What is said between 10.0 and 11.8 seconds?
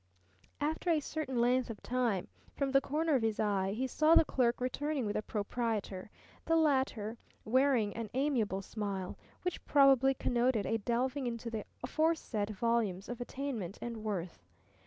connoted a delving into the